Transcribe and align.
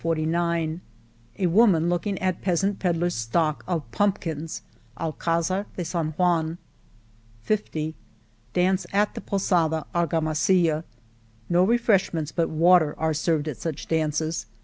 46 0.01 0.81
A 1.37 1.45
woman 1.45 1.87
looking 1.87 2.17
at 2.17 2.41
peasant 2.41 2.79
pedler' 2.79 3.05
s 3.05 3.13
stock 3.13 3.63
of 3.67 3.91
pump 3.91 4.19
kins— 4.19 4.63
Alcdzar 4.99 5.67
de 5.77 5.85
San 5.85 6.13
Juan,... 6.17 6.57
'49 7.43 7.93
Dance 8.53 8.87
at 8.93 9.13
the 9.13 9.21
Posada, 9.21 9.85
Argamasilla, 9.93 10.83
No 11.49 11.63
refresh 11.63 12.11
ments 12.13 12.31
but 12.31 12.49
water 12.49 12.95
are 12.97 13.13
served 13.13 13.47
at 13.47 13.57
such 13.57 13.87
dances. 13.87 14.47